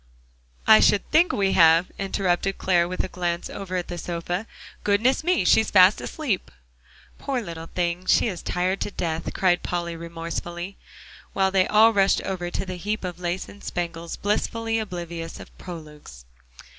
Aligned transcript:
"I 0.65 0.79
should 0.79 1.07
think 1.11 1.31
we 1.31 1.51
have," 1.53 1.91
interrupted 1.99 2.57
Clare 2.57 2.87
with 2.87 3.03
a 3.03 3.07
glance 3.07 3.51
over 3.51 3.75
at 3.75 3.87
the 3.87 3.99
sofa. 3.99 4.47
"Goodness 4.83 5.23
me, 5.23 5.45
she's 5.45 5.69
fast 5.69 6.01
asleep!" 6.01 6.49
"Poor 7.19 7.39
little 7.39 7.67
thing, 7.67 8.07
she 8.07 8.27
is 8.27 8.41
tired 8.41 8.81
to 8.81 8.89
death," 8.89 9.31
cried 9.35 9.61
Polly 9.61 9.95
remorsefully, 9.95 10.75
while 11.33 11.51
they 11.51 11.67
all 11.67 11.93
rushed 11.93 12.21
over 12.23 12.49
to 12.49 12.65
the 12.65 12.77
heap 12.77 13.03
of 13.03 13.19
lace 13.19 13.47
and 13.47 13.63
spangles, 13.63 14.15
blissfully 14.17 14.79
oblivious 14.79 15.39
of 15.39 15.55
"prologues." 15.59 16.25